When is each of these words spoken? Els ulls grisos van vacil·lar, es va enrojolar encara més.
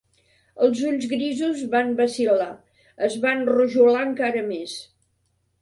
Els 0.67 0.79
ulls 0.91 1.05
grisos 1.11 1.61
van 1.75 1.93
vacil·lar, 2.01 2.49
es 3.09 3.19
va 3.27 3.37
enrojolar 3.41 4.03
encara 4.11 4.47
més. 4.53 4.79